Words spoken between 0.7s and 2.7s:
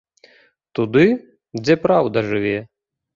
Туды, дзе праўда жыве!